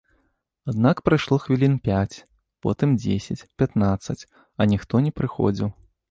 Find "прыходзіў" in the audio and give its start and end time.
5.21-5.69